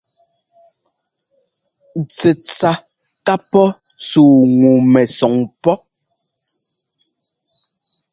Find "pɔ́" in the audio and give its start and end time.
3.51-3.67, 5.61-5.75